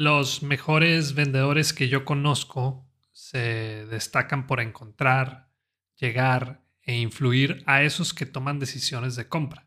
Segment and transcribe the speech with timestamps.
[0.00, 5.50] Los mejores vendedores que yo conozco se destacan por encontrar,
[5.96, 9.66] llegar e influir a esos que toman decisiones de compra.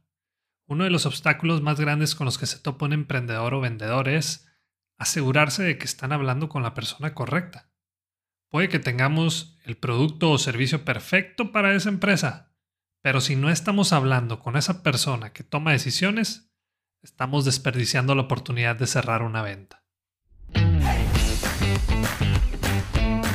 [0.67, 4.07] Uno de los obstáculos más grandes con los que se topa un emprendedor o vendedor
[4.07, 4.47] es
[4.97, 7.69] asegurarse de que están hablando con la persona correcta.
[8.47, 12.53] Puede que tengamos el producto o servicio perfecto para esa empresa,
[13.01, 16.53] pero si no estamos hablando con esa persona que toma decisiones,
[17.01, 19.81] estamos desperdiciando la oportunidad de cerrar una venta.
[21.89, 23.30] えっ?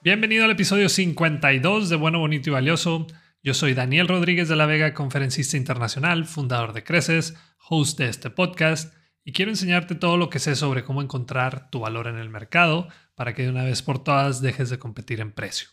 [0.00, 3.08] Bienvenido al episodio 52 de Bueno, Bonito y Valioso.
[3.42, 7.34] Yo soy Daniel Rodríguez de la Vega, conferencista internacional, fundador de Creces,
[7.68, 11.80] host de este podcast, y quiero enseñarte todo lo que sé sobre cómo encontrar tu
[11.80, 12.86] valor en el mercado
[13.16, 15.70] para que de una vez por todas dejes de competir en precio.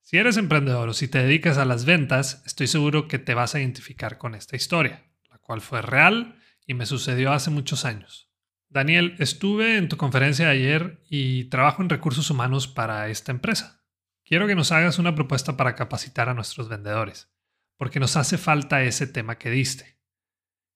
[0.00, 3.54] Si eres emprendedor o si te dedicas a las ventas, estoy seguro que te vas
[3.54, 8.33] a identificar con esta historia, la cual fue real y me sucedió hace muchos años.
[8.74, 13.84] Daniel, estuve en tu conferencia ayer y trabajo en recursos humanos para esta empresa.
[14.24, 17.32] Quiero que nos hagas una propuesta para capacitar a nuestros vendedores,
[17.76, 20.00] porque nos hace falta ese tema que diste.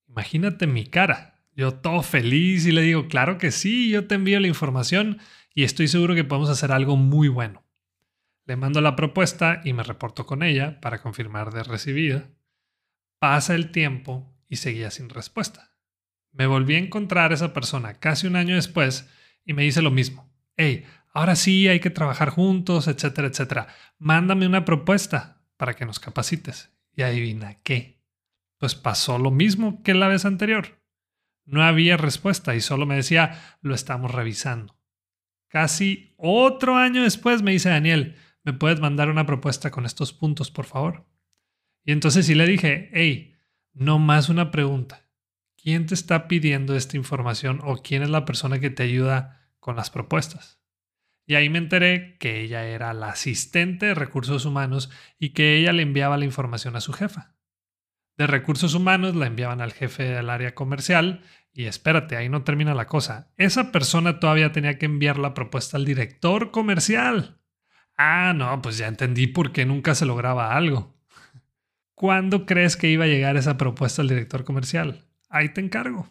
[0.07, 1.43] Imagínate mi cara.
[1.51, 5.19] Yo todo feliz y le digo, claro que sí, yo te envío la información
[5.53, 7.65] y estoy seguro que podemos hacer algo muy bueno.
[8.45, 12.31] Le mando la propuesta y me reporto con ella para confirmar de recibida.
[13.19, 15.73] Pasa el tiempo y seguía sin respuesta.
[16.33, 19.09] Me volví a encontrar a esa persona casi un año después
[19.45, 20.33] y me dice lo mismo.
[20.57, 23.69] Hey, ahora sí hay que trabajar juntos, etcétera, etcétera.
[23.98, 26.73] Mándame una propuesta para que nos capacites.
[26.93, 28.03] Y adivina qué.
[28.59, 30.83] Pues pasó lo mismo que la vez anterior.
[31.44, 34.77] No había respuesta y solo me decía, lo estamos revisando.
[35.49, 40.50] Casi otro año después me dice Daniel, ¿me puedes mandar una propuesta con estos puntos,
[40.50, 41.06] por favor?
[41.84, 43.34] Y entonces sí le dije, hey,
[43.72, 45.08] no más una pregunta.
[45.69, 49.77] ¿Quién te está pidiendo esta información o quién es la persona que te ayuda con
[49.77, 50.62] las propuestas?
[51.27, 55.75] Y ahí me enteré que ella era la asistente de recursos humanos y que ella
[55.75, 57.37] le enviaba la información a su jefa.
[58.17, 61.21] De recursos humanos la enviaban al jefe del área comercial
[61.53, 63.31] y espérate, ahí no termina la cosa.
[63.37, 67.43] Esa persona todavía tenía que enviar la propuesta al director comercial.
[67.99, 70.97] Ah, no, pues ya entendí por qué nunca se lograba algo.
[71.95, 75.05] ¿Cuándo crees que iba a llegar esa propuesta al director comercial?
[75.28, 76.09] Ahí te encargo.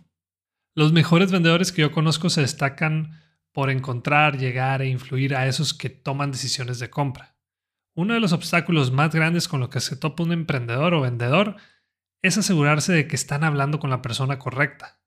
[0.75, 3.19] Los mejores vendedores que yo conozco se destacan
[3.51, 7.35] por encontrar, llegar e influir a esos que toman decisiones de compra.
[7.95, 11.55] Uno de los obstáculos más grandes con los que se topa un emprendedor o vendedor
[12.21, 14.99] es asegurarse de que están hablando con la persona correcta.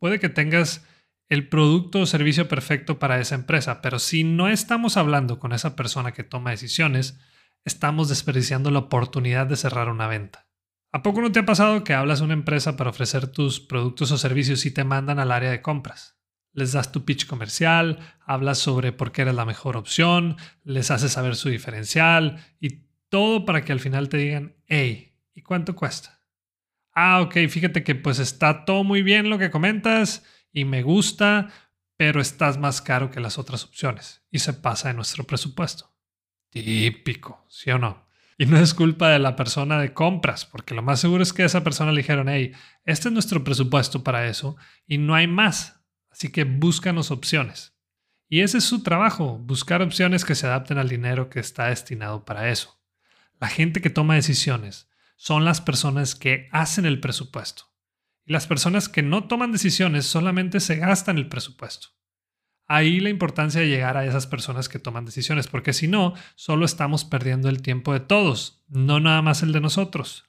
[0.00, 0.84] Puede que tengas
[1.28, 5.76] el producto o servicio perfecto para esa empresa, pero si no estamos hablando con esa
[5.76, 7.18] persona que toma decisiones,
[7.64, 10.48] estamos desperdiciando la oportunidad de cerrar una venta.
[10.94, 14.12] ¿A poco no te ha pasado que hablas a una empresa para ofrecer tus productos
[14.12, 16.20] o servicios y te mandan al área de compras?
[16.52, 21.10] Les das tu pitch comercial, hablas sobre por qué eres la mejor opción, les haces
[21.10, 26.28] saber su diferencial y todo para que al final te digan, hey, ¿y cuánto cuesta?
[26.92, 31.48] Ah, ok, fíjate que pues está todo muy bien lo que comentas y me gusta,
[31.96, 35.92] pero estás más caro que las otras opciones y se pasa de nuestro presupuesto.
[36.50, 38.03] Típico, ¿sí o no?
[38.36, 41.42] Y no es culpa de la persona de compras, porque lo más seguro es que
[41.42, 42.52] a esa persona le dijeron, hey,
[42.84, 44.56] este es nuestro presupuesto para eso
[44.86, 45.80] y no hay más.
[46.10, 47.76] Así que búscanos opciones.
[48.28, 52.24] Y ese es su trabajo, buscar opciones que se adapten al dinero que está destinado
[52.24, 52.80] para eso.
[53.38, 57.64] La gente que toma decisiones son las personas que hacen el presupuesto.
[58.26, 61.88] Y las personas que no toman decisiones solamente se gastan el presupuesto.
[62.66, 66.64] Ahí la importancia de llegar a esas personas que toman decisiones, porque si no, solo
[66.64, 70.24] estamos perdiendo el tiempo de todos, no nada más el de nosotros.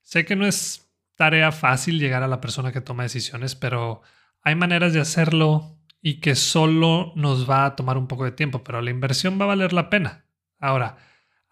[0.00, 4.02] Sé que no es tarea fácil llegar a la persona que toma decisiones, pero
[4.42, 8.64] hay maneras de hacerlo y que solo nos va a tomar un poco de tiempo,
[8.64, 10.24] pero la inversión va a valer la pena.
[10.58, 10.96] Ahora,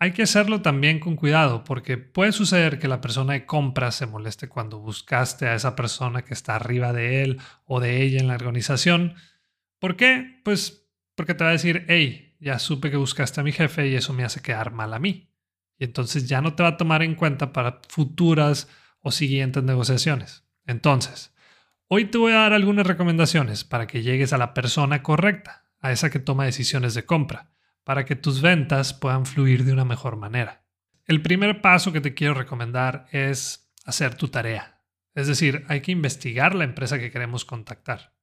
[0.00, 4.06] hay que hacerlo también con cuidado, porque puede suceder que la persona de compra se
[4.06, 8.26] moleste cuando buscaste a esa persona que está arriba de él o de ella en
[8.26, 9.14] la organización
[9.80, 10.40] ¿Por qué?
[10.44, 10.86] Pues
[11.16, 14.12] porque te va a decir, hey, ya supe que buscaste a mi jefe y eso
[14.12, 15.30] me hace quedar mal a mí.
[15.78, 18.68] Y entonces ya no te va a tomar en cuenta para futuras
[19.00, 20.44] o siguientes negociaciones.
[20.66, 21.34] Entonces,
[21.88, 25.90] hoy te voy a dar algunas recomendaciones para que llegues a la persona correcta, a
[25.90, 27.50] esa que toma decisiones de compra,
[27.84, 30.64] para que tus ventas puedan fluir de una mejor manera.
[31.06, 34.82] El primer paso que te quiero recomendar es hacer tu tarea.
[35.14, 38.14] Es decir, hay que investigar la empresa que queremos contactar.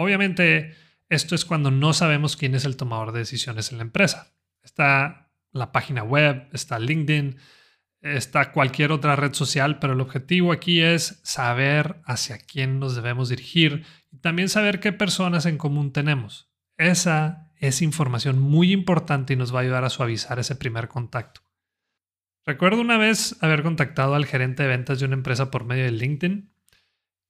[0.00, 0.76] Obviamente,
[1.08, 4.32] esto es cuando no sabemos quién es el tomador de decisiones en la empresa.
[4.62, 7.36] Está la página web, está LinkedIn,
[8.00, 13.28] está cualquier otra red social, pero el objetivo aquí es saber hacia quién nos debemos
[13.28, 16.48] dirigir y también saber qué personas en común tenemos.
[16.76, 21.40] Esa es información muy importante y nos va a ayudar a suavizar ese primer contacto.
[22.46, 25.90] Recuerdo una vez haber contactado al gerente de ventas de una empresa por medio de
[25.90, 26.52] LinkedIn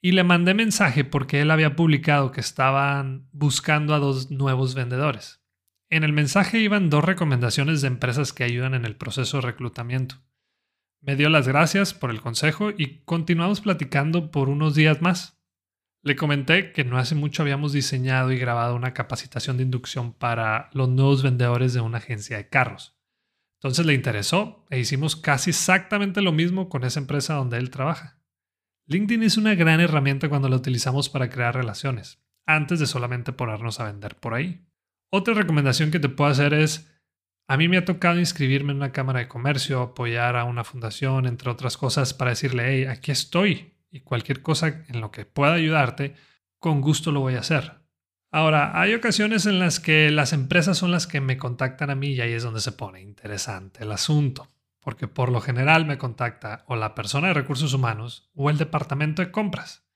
[0.01, 5.43] y le mandé mensaje porque él había publicado que estaban buscando a dos nuevos vendedores.
[5.91, 10.17] En el mensaje iban dos recomendaciones de empresas que ayudan en el proceso de reclutamiento.
[11.01, 15.41] Me dio las gracias por el consejo y continuamos platicando por unos días más.
[16.03, 20.71] Le comenté que no hace mucho habíamos diseñado y grabado una capacitación de inducción para
[20.73, 22.97] los nuevos vendedores de una agencia de carros.
[23.59, 28.18] Entonces le interesó e hicimos casi exactamente lo mismo con esa empresa donde él trabaja.
[28.91, 33.81] LinkedIn es una gran herramienta cuando la utilizamos para crear relaciones, antes de solamente ponernos
[33.81, 34.65] a vender por ahí.
[35.11, 36.91] Otra recomendación que te puedo hacer es
[37.49, 41.27] a mí me ha tocado inscribirme en una cámara de comercio, apoyar a una fundación,
[41.27, 45.53] entre otras cosas, para decirle, hey, aquí estoy y cualquier cosa en lo que pueda
[45.53, 46.15] ayudarte,
[46.59, 47.83] con gusto lo voy a hacer.
[48.31, 52.13] Ahora, hay ocasiones en las que las empresas son las que me contactan a mí
[52.13, 54.49] y ahí es donde se pone interesante el asunto,
[54.81, 59.23] porque por lo general me contacta o la persona de recursos humanos o el departamento
[59.23, 59.87] de compras.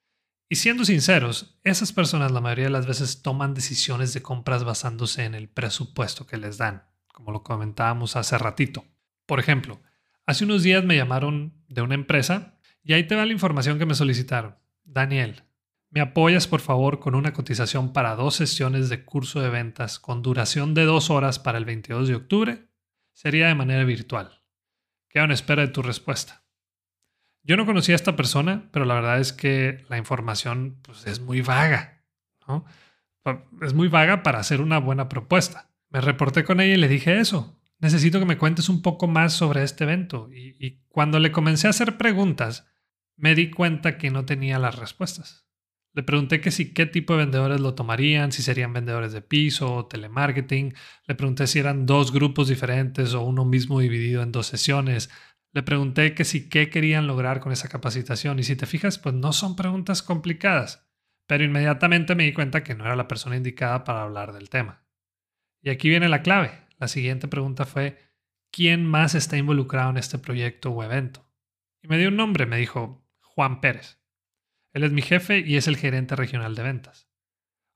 [0.49, 5.25] Y siendo sinceros, esas personas la mayoría de las veces toman decisiones de compras basándose
[5.25, 8.85] en el presupuesto que les dan como lo comentábamos hace ratito.
[9.27, 9.81] Por ejemplo,
[10.27, 13.87] hace unos días me llamaron de una empresa y ahí te va la información que
[13.87, 14.57] me solicitaron.
[14.85, 15.45] Daniel,
[15.91, 20.23] ¿me apoyas por favor con una cotización para dos sesiones de curso de ventas con
[20.23, 22.69] duración de dos horas para el 22 de octubre?
[23.13, 24.42] Sería de manera virtual.
[25.13, 26.43] Quedo en espera de tu respuesta.
[27.43, 31.21] Yo no conocía a esta persona, pero la verdad es que la información pues, es
[31.21, 32.03] muy vaga.
[33.61, 35.71] Es muy vaga para hacer una buena propuesta.
[35.91, 37.61] Me reporté con ella y le dije eso.
[37.79, 40.31] Necesito que me cuentes un poco más sobre este evento.
[40.33, 42.67] Y, cuando le comencé a hacer preguntas,
[43.17, 45.47] me di cuenta que no tenía las respuestas.
[45.95, 49.75] Le pregunté que si qué tipo de vendedores lo tomarían, si serían vendedores de piso
[49.75, 50.75] o telemarketing.
[51.07, 55.11] Le pregunté si eran dos grupos diferentes o uno mismo dividido en dos sesiones.
[55.53, 58.39] Le pregunté que si qué querían lograr con esa capacitación.
[58.39, 60.89] Y si te fijas, pues no son preguntas complicadas.
[61.27, 64.87] Pero inmediatamente me di cuenta que no era la persona indicada para hablar del tema.
[65.61, 66.53] Y aquí viene la clave.
[66.79, 67.99] La siguiente pregunta fue,
[68.51, 71.29] ¿quién más está involucrado en este proyecto o evento?
[71.83, 74.02] Y me dio un nombre, me dijo Juan Pérez.
[74.73, 77.09] Él es mi jefe y es el gerente regional de ventas.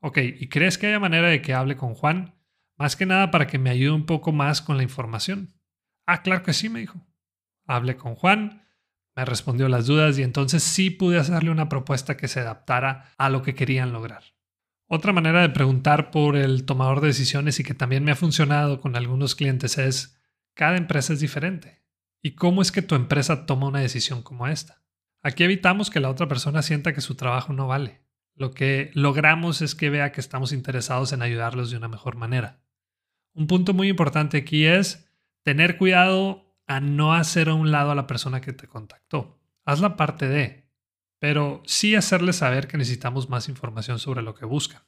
[0.00, 2.34] Ok, ¿y crees que haya manera de que hable con Juan?
[2.78, 5.54] Más que nada para que me ayude un poco más con la información.
[6.06, 7.06] Ah, claro que sí, me dijo.
[7.66, 8.66] Hablé con Juan,
[9.16, 13.30] me respondió las dudas y entonces sí pude hacerle una propuesta que se adaptara a
[13.30, 14.22] lo que querían lograr.
[14.88, 18.80] Otra manera de preguntar por el tomador de decisiones y que también me ha funcionado
[18.80, 20.20] con algunos clientes es,
[20.54, 21.82] cada empresa es diferente.
[22.22, 24.85] ¿Y cómo es que tu empresa toma una decisión como esta?
[25.22, 28.02] Aquí evitamos que la otra persona sienta que su trabajo no vale.
[28.34, 32.60] Lo que logramos es que vea que estamos interesados en ayudarlos de una mejor manera.
[33.32, 35.10] Un punto muy importante aquí es
[35.42, 39.38] tener cuidado a no hacer a un lado a la persona que te contactó.
[39.64, 40.68] Haz la parte de,
[41.18, 44.82] pero sí hacerles saber que necesitamos más información sobre lo que buscan.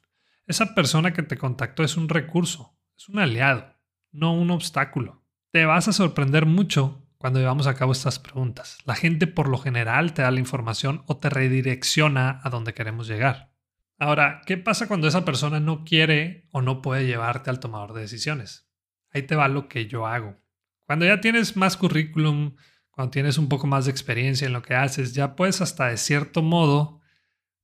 [0.45, 3.75] Esa persona que te contactó es un recurso, es un aliado,
[4.11, 5.23] no un obstáculo.
[5.51, 8.77] Te vas a sorprender mucho cuando llevamos a cabo estas preguntas.
[8.85, 13.07] La gente por lo general te da la información o te redirecciona a donde queremos
[13.07, 13.51] llegar.
[13.97, 18.01] Ahora, ¿qué pasa cuando esa persona no quiere o no puede llevarte al tomador de
[18.01, 18.69] decisiones?
[19.11, 20.37] Ahí te va lo que yo hago.
[20.85, 22.55] Cuando ya tienes más currículum,
[22.89, 25.97] cuando tienes un poco más de experiencia en lo que haces, ya puedes hasta de
[25.97, 27.01] cierto modo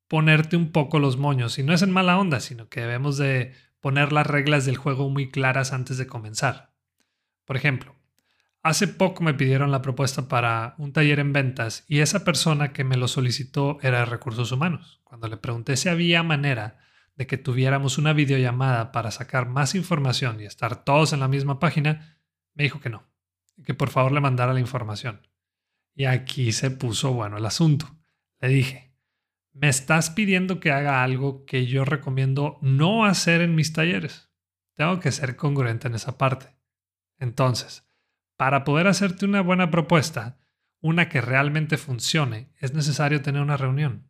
[0.09, 1.57] ponerte un poco los moños.
[1.57, 5.09] Y no es en mala onda, sino que debemos de poner las reglas del juego
[5.09, 6.73] muy claras antes de comenzar.
[7.45, 7.94] Por ejemplo,
[8.65, 12.83] hace poco me pidieron la propuesta para un taller en ventas y esa persona que
[12.83, 15.01] me lo solicitó era de recursos humanos.
[15.03, 16.79] Cuando le pregunté si había manera
[17.15, 21.59] de que tuviéramos una videollamada para sacar más información y estar todos en la misma
[21.59, 22.19] página,
[22.53, 23.15] me dijo que no
[23.63, 25.27] que por favor le mandara la información.
[25.93, 27.95] Y aquí se puso bueno el asunto.
[28.39, 28.95] Le dije,
[29.53, 34.29] me estás pidiendo que haga algo que yo recomiendo no hacer en mis talleres.
[34.75, 36.57] Tengo que ser congruente en esa parte.
[37.17, 37.84] Entonces,
[38.37, 40.37] para poder hacerte una buena propuesta,
[40.81, 44.07] una que realmente funcione, es necesario tener una reunión.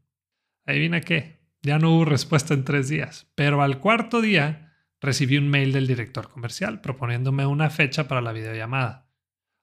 [0.66, 5.50] Adivina qué, ya no hubo respuesta en tres días, pero al cuarto día recibí un
[5.50, 9.08] mail del director comercial proponiéndome una fecha para la videollamada.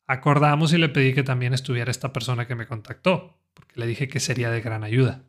[0.06, 4.08] Acordamos y le pedí que también estuviera esta persona que me contactó, porque le dije
[4.08, 5.24] que sería de gran ayuda.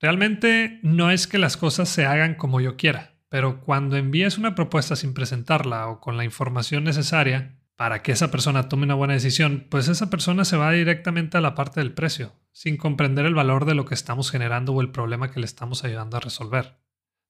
[0.00, 4.54] Realmente no es que las cosas se hagan como yo quiera, pero cuando envías una
[4.54, 9.14] propuesta sin presentarla o con la información necesaria para que esa persona tome una buena
[9.14, 13.34] decisión, pues esa persona se va directamente a la parte del precio, sin comprender el
[13.34, 16.78] valor de lo que estamos generando o el problema que le estamos ayudando a resolver.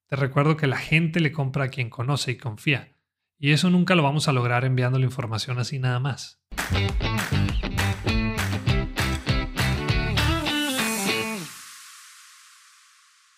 [0.07, 2.95] Te recuerdo que la gente le compra a quien conoce y confía,
[3.39, 6.43] y eso nunca lo vamos a lograr enviando la información así nada más.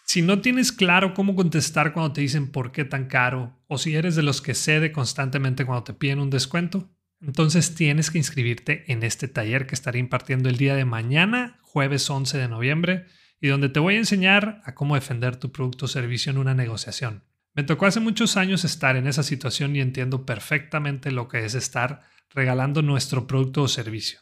[0.03, 3.95] Si no tienes claro cómo contestar cuando te dicen por qué tan caro, o si
[3.95, 6.89] eres de los que cede constantemente cuando te piden un descuento,
[7.27, 12.09] entonces tienes que inscribirte en este taller que estaré impartiendo el día de mañana, jueves
[12.09, 13.07] 11 de noviembre,
[13.41, 16.55] y donde te voy a enseñar a cómo defender tu producto o servicio en una
[16.55, 17.25] negociación.
[17.53, 21.57] Me tocó hace muchos años estar en esa situación y entiendo perfectamente lo que es
[21.57, 24.21] estar regalando nuestro producto o servicio.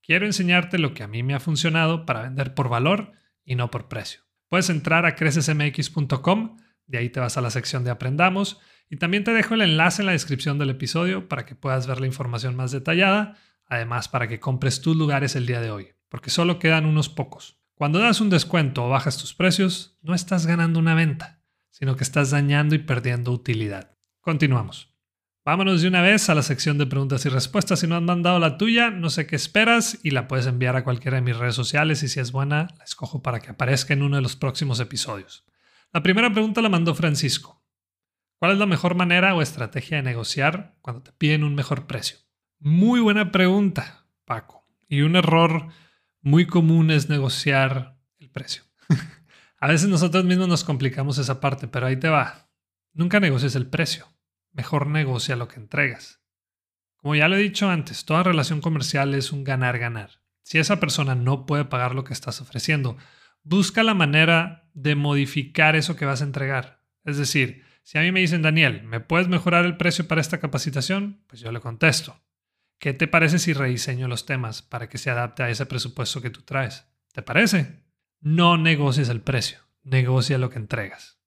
[0.00, 3.12] Quiero enseñarte lo que a mí me ha funcionado para vender por valor
[3.44, 4.20] y no por precio.
[4.48, 6.56] Puedes entrar a crecesmx.com,
[6.86, 8.60] de ahí te vas a la sección de Aprendamos
[8.94, 11.98] y también te dejo el enlace en la descripción del episodio para que puedas ver
[11.98, 13.36] la información más detallada,
[13.66, 17.58] además para que compres tus lugares el día de hoy, porque solo quedan unos pocos.
[17.74, 22.04] Cuando das un descuento o bajas tus precios, no estás ganando una venta, sino que
[22.04, 23.96] estás dañando y perdiendo utilidad.
[24.20, 24.94] Continuamos.
[25.44, 27.80] Vámonos de una vez a la sección de preguntas y respuestas.
[27.80, 30.84] Si no has mandado la tuya, no sé qué esperas y la puedes enviar a
[30.84, 34.04] cualquiera de mis redes sociales y si es buena, la escojo para que aparezca en
[34.04, 35.44] uno de los próximos episodios.
[35.92, 37.53] La primera pregunta la mandó Francisco.
[38.44, 42.18] ¿Cuál es la mejor manera o estrategia de negociar cuando te piden un mejor precio?
[42.58, 44.66] Muy buena pregunta, Paco.
[44.86, 45.68] Y un error
[46.20, 48.64] muy común es negociar el precio.
[49.60, 52.50] a veces nosotros mismos nos complicamos esa parte, pero ahí te va.
[52.92, 54.12] Nunca negocies el precio.
[54.52, 56.20] Mejor negocia lo que entregas.
[56.96, 60.20] Como ya lo he dicho antes, toda relación comercial es un ganar-ganar.
[60.42, 62.98] Si esa persona no puede pagar lo que estás ofreciendo,
[63.42, 66.84] busca la manera de modificar eso que vas a entregar.
[67.04, 70.40] Es decir, si a mí me dicen, Daniel, ¿me puedes mejorar el precio para esta
[70.40, 71.22] capacitación?
[71.26, 72.18] Pues yo le contesto.
[72.78, 76.30] ¿Qué te parece si rediseño los temas para que se adapte a ese presupuesto que
[76.30, 76.86] tú traes?
[77.12, 77.84] ¿Te parece?
[78.20, 81.20] No negocies el precio, negocia lo que entregas.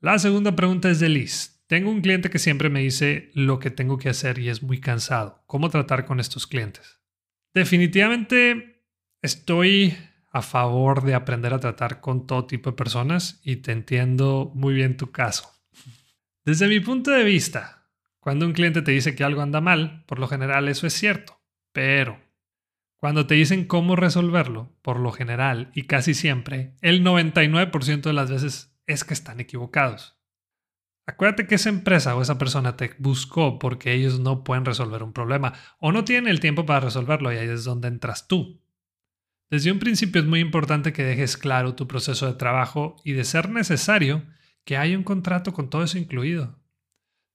[0.00, 1.62] La segunda pregunta es de Liz.
[1.66, 4.80] Tengo un cliente que siempre me dice lo que tengo que hacer y es muy
[4.80, 5.44] cansado.
[5.46, 7.00] ¿Cómo tratar con estos clientes?
[7.52, 8.82] Definitivamente
[9.20, 9.94] estoy
[10.30, 14.72] a favor de aprender a tratar con todo tipo de personas y te entiendo muy
[14.72, 15.61] bien tu caso.
[16.44, 20.18] Desde mi punto de vista, cuando un cliente te dice que algo anda mal, por
[20.18, 21.40] lo general eso es cierto,
[21.72, 22.20] pero
[22.96, 28.30] cuando te dicen cómo resolverlo, por lo general y casi siempre, el 99% de las
[28.30, 30.18] veces es que están equivocados.
[31.06, 35.12] Acuérdate que esa empresa o esa persona te buscó porque ellos no pueden resolver un
[35.12, 38.60] problema o no tienen el tiempo para resolverlo y ahí es donde entras tú.
[39.50, 43.24] Desde un principio es muy importante que dejes claro tu proceso de trabajo y de
[43.24, 44.24] ser necesario,
[44.64, 46.60] que haya un contrato con todo eso incluido.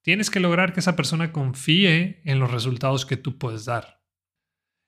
[0.02, 4.02] Tienes que lograr que esa persona confíe en los resultados que tú puedes dar.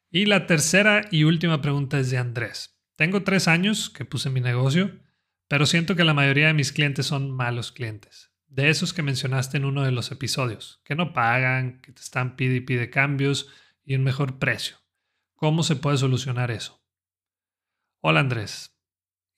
[0.09, 2.81] Y la tercera y última pregunta es de Andrés.
[2.95, 4.99] Tengo tres años que puse mi negocio,
[5.47, 8.31] pero siento que la mayoría de mis clientes son malos clientes.
[8.47, 12.35] De esos que mencionaste en uno de los episodios, que no pagan, que te están
[12.35, 13.49] pide y pide cambios
[13.83, 14.77] y un mejor precio.
[15.35, 16.83] ¿Cómo se puede solucionar eso?
[18.01, 18.78] Hola Andrés,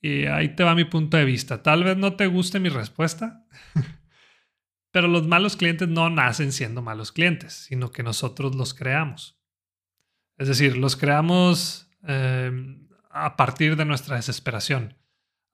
[0.02, 1.62] y ahí te va mi punto de vista.
[1.62, 3.46] Tal vez no te guste mi respuesta,
[4.92, 9.40] pero los malos clientes no nacen siendo malos clientes, sino que nosotros los creamos.
[10.38, 14.98] Es decir, los creamos em, a partir de nuestra desesperación,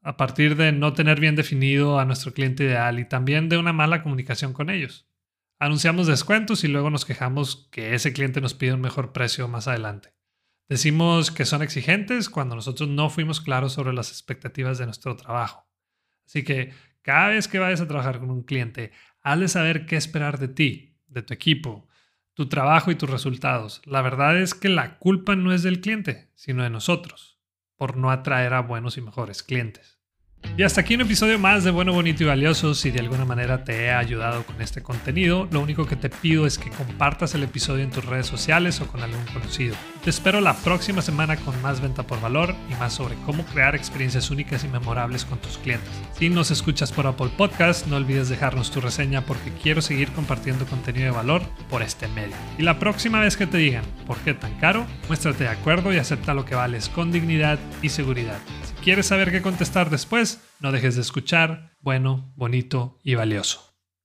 [0.01, 3.73] a partir de no tener bien definido a nuestro cliente ideal y también de una
[3.73, 5.09] mala comunicación con ellos.
[5.59, 9.67] Anunciamos descuentos y luego nos quejamos que ese cliente nos pide un mejor precio más
[9.67, 10.16] adelante.
[10.69, 15.65] Decimos que son exigentes cuando nosotros no fuimos claros sobre las expectativas de nuestro trabajo.
[16.25, 20.39] Así que cada vez que vayas a trabajar con un cliente, hazle saber qué esperar
[20.39, 21.87] de ti, de tu equipo,
[22.33, 23.81] tu trabajo y tus resultados.
[23.85, 27.39] La verdad es que la culpa no es del cliente, sino de nosotros,
[27.77, 29.96] por no atraer a buenos y mejores clientes.
[30.57, 32.73] Y hasta aquí un episodio más de Bueno, Bonito y Valioso.
[32.73, 36.47] Si de alguna manera te he ayudado con este contenido, lo único que te pido
[36.47, 39.75] es que compartas el episodio en tus redes sociales o con algún conocido.
[40.03, 43.75] Te espero la próxima semana con más venta por valor y más sobre cómo crear
[43.75, 45.91] experiencias únicas y memorables con tus clientes.
[46.17, 50.65] Si nos escuchas por Apple Podcast, no olvides dejarnos tu reseña porque quiero seguir compartiendo
[50.65, 52.35] contenido de valor por este medio.
[52.57, 55.97] Y la próxima vez que te digan por qué tan caro, muéstrate de acuerdo y
[55.97, 58.39] acepta lo que vales con dignidad y seguridad
[58.87, 63.76] quieres saber qué contestar después, no dejes de escuchar bueno, bonito y valioso.